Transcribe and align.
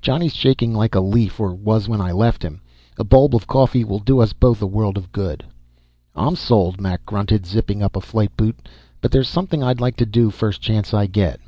Johnny's 0.00 0.34
shaking 0.34 0.74
like 0.74 0.96
a 0.96 1.00
leaf, 1.00 1.38
or 1.38 1.54
was 1.54 1.86
when 1.88 2.00
I 2.00 2.10
left 2.10 2.42
him. 2.42 2.60
A 2.98 3.04
bulb 3.04 3.36
of 3.36 3.46
coffee 3.46 3.84
will 3.84 4.00
do 4.00 4.18
us 4.18 4.32
both 4.32 4.60
a 4.60 4.66
world 4.66 4.98
of 4.98 5.12
good." 5.12 5.44
"I'm 6.16 6.34
sold," 6.34 6.80
Mac 6.80 7.06
grunted, 7.06 7.46
zipping 7.46 7.84
up 7.84 7.94
a 7.94 8.00
flight 8.00 8.36
boot. 8.36 8.68
"But 9.00 9.12
there's 9.12 9.28
something 9.28 9.62
I'd 9.62 9.80
like 9.80 9.94
to 9.98 10.04
do, 10.06 10.30
first 10.30 10.60
chance 10.60 10.92
I 10.92 11.06
get." 11.06 11.38